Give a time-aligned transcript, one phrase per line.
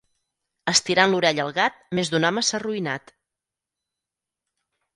[0.71, 3.15] Estirant l'orella al gat més d'un home s'ha arruïnat.